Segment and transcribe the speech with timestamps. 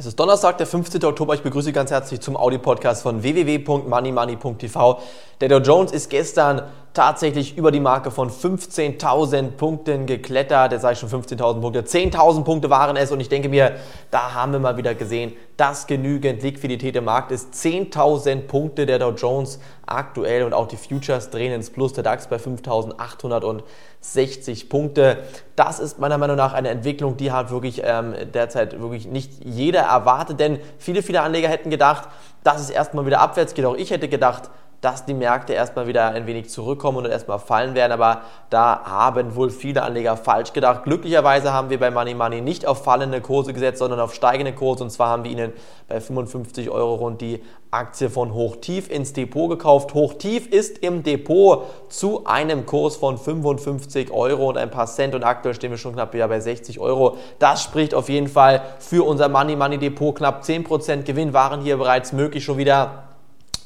[0.00, 1.04] Es ist Donnerstag, der 15.
[1.04, 1.34] Oktober.
[1.34, 4.98] Ich begrüße Sie ganz herzlich zum Audio-Podcast von www.moneymoney.tv.
[5.42, 6.62] Der Dow Jones ist gestern
[6.92, 10.72] tatsächlich über die Marke von 15.000 Punkten geklettert.
[10.72, 11.82] Jetzt sage ich schon 15.000 Punkte.
[11.82, 13.76] 10.000 Punkte waren es und ich denke mir,
[14.10, 17.54] da haben wir mal wieder gesehen, dass genügend Liquidität im Markt ist.
[17.54, 21.92] 10.000 Punkte der Dow Jones aktuell und auch die Futures drehen ins Plus.
[21.92, 25.18] Der DAX bei 5.860 Punkte.
[25.54, 29.82] Das ist meiner Meinung nach eine Entwicklung, die hat wirklich ähm, derzeit wirklich nicht jeder
[29.82, 32.08] erwartet, denn viele, viele Anleger hätten gedacht,
[32.42, 33.64] dass es erstmal wieder abwärts geht.
[33.64, 37.74] Auch ich hätte gedacht, dass die Märkte erstmal wieder ein wenig zurückkommen und erstmal fallen
[37.74, 40.84] werden, aber da haben wohl viele Anleger falsch gedacht.
[40.84, 44.84] Glücklicherweise haben wir bei Money Money nicht auf fallende Kurse gesetzt, sondern auf steigende Kurse
[44.84, 45.52] und zwar haben wir ihnen
[45.88, 49.94] bei 55 Euro rund die Aktie von Hochtief ins Depot gekauft.
[49.94, 55.24] Hochtief ist im Depot zu einem Kurs von 55 Euro und ein paar Cent und
[55.24, 57.18] aktuell stehen wir schon knapp wieder bei 60 Euro.
[57.38, 60.16] Das spricht auf jeden Fall für unser Money Money Depot.
[60.16, 63.09] Knapp 10% Gewinn waren hier bereits möglich schon wieder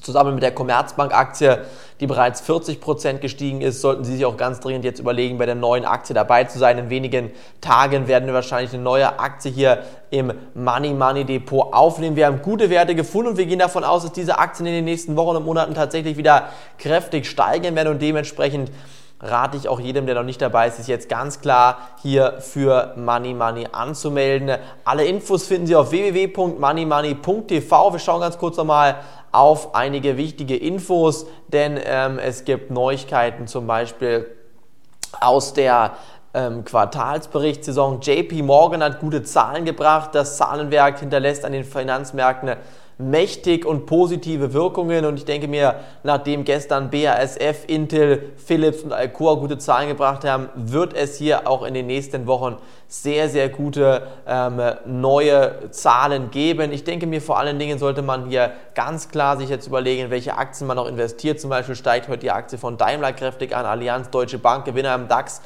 [0.05, 1.65] zusammen mit der Commerzbank-Aktie,
[2.01, 5.47] die bereits 40 Prozent gestiegen ist, sollten Sie sich auch ganz dringend jetzt überlegen, bei
[5.47, 6.79] der neuen Aktie dabei zu sein.
[6.79, 7.31] In wenigen
[7.61, 12.17] Tagen werden wir wahrscheinlich eine neue Aktie hier im Money Money Depot aufnehmen.
[12.17, 14.85] Wir haben gute Werte gefunden und wir gehen davon aus, dass diese Aktien in den
[14.85, 18.71] nächsten Wochen und Monaten tatsächlich wieder kräftig steigen werden und dementsprechend
[19.25, 22.93] rate ich auch jedem, der noch nicht dabei ist, sich jetzt ganz klar hier für
[22.97, 24.59] Money Money anzumelden.
[24.85, 27.93] Alle Infos finden Sie auf www.moneymoney.tv.
[27.93, 28.97] Wir schauen ganz kurz nochmal
[29.35, 34.27] auf einige wichtige Infos, denn ähm, es gibt Neuigkeiten zum Beispiel
[35.21, 35.93] aus der
[36.35, 38.01] ähm, Quartalsberichtssaison.
[38.01, 40.15] JP Morgan hat gute Zahlen gebracht.
[40.15, 42.57] Das Zahlenwerk hinterlässt an den Finanzmärkten
[42.99, 45.05] mächtig und positive Wirkungen.
[45.05, 50.49] Und ich denke mir, nachdem gestern BASF, Intel, Philips und Alcoa gute Zahlen gebracht haben,
[50.55, 52.57] wird es hier auch in den nächsten Wochen
[52.87, 56.73] sehr, sehr gute ähm, neue Zahlen geben.
[56.73, 60.37] Ich denke mir, vor allen Dingen sollte man hier ganz klar sich jetzt überlegen, welche
[60.37, 61.41] Aktien man noch investiert.
[61.41, 65.09] Zum Beispiel steigt heute die Aktie von Daimler kräftig an, Allianz, Deutsche Bank, Gewinner im
[65.09, 65.43] DAX.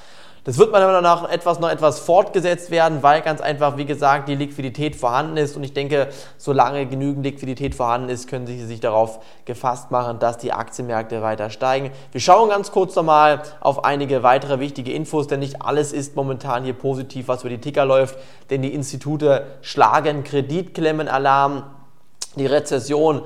[0.48, 4.30] Das wird meiner Meinung nach etwas, noch etwas fortgesetzt werden, weil ganz einfach, wie gesagt,
[4.30, 5.58] die Liquidität vorhanden ist.
[5.58, 10.38] Und ich denke, solange genügend Liquidität vorhanden ist, können Sie sich darauf gefasst machen, dass
[10.38, 11.90] die Aktienmärkte weiter steigen.
[12.12, 16.64] Wir schauen ganz kurz nochmal auf einige weitere wichtige Infos, denn nicht alles ist momentan
[16.64, 18.16] hier positiv, was über die Ticker läuft.
[18.48, 21.64] Denn die Institute schlagen Kreditklemmenalarm.
[22.36, 23.22] Die Rezession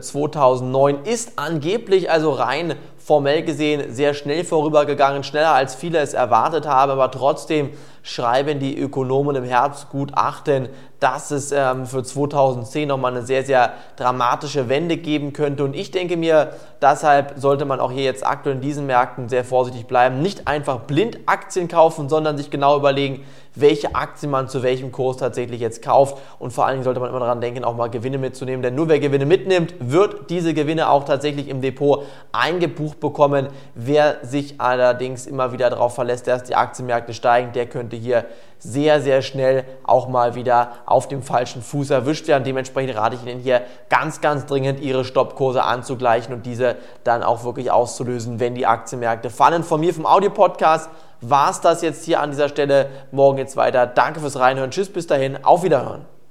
[0.00, 6.66] 2009 ist angeblich also rein formell gesehen sehr schnell vorübergegangen, schneller als viele es erwartet
[6.66, 7.70] haben, aber trotzdem
[8.02, 10.68] schreiben die Ökonomen im Herbstgutachten,
[10.98, 15.64] dass es ähm, für 2010 nochmal eine sehr, sehr dramatische Wende geben könnte.
[15.64, 19.44] Und ich denke mir, deshalb sollte man auch hier jetzt aktuell in diesen Märkten sehr
[19.44, 20.22] vorsichtig bleiben.
[20.22, 23.24] Nicht einfach blind Aktien kaufen, sondern sich genau überlegen,
[23.54, 26.18] welche Aktien man zu welchem Kurs tatsächlich jetzt kauft.
[26.38, 28.62] Und vor allen Dingen sollte man immer daran denken, auch mal Gewinne mitzunehmen.
[28.62, 33.48] Denn nur wer Gewinne mitnimmt, wird diese Gewinne auch tatsächlich im Depot eingebucht bekommen.
[33.74, 38.24] Wer sich allerdings immer wieder darauf verlässt, dass die Aktienmärkte steigen, der könnte hier
[38.58, 42.44] sehr, sehr schnell auch mal wieder auf dem falschen Fuß erwischt werden.
[42.44, 47.44] Dementsprechend rate ich Ihnen hier ganz, ganz dringend Ihre Stoppkurse anzugleichen und diese dann auch
[47.44, 49.64] wirklich auszulösen, wenn die Aktienmärkte fallen.
[49.64, 50.88] Von mir vom Audio-Podcast
[51.20, 52.88] war es das jetzt hier an dieser Stelle.
[53.10, 53.86] Morgen geht's weiter.
[53.86, 54.70] Danke fürs Reinhören.
[54.70, 55.44] Tschüss, bis dahin.
[55.44, 56.21] Auf Wiederhören.